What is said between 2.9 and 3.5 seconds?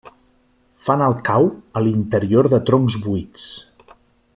buits.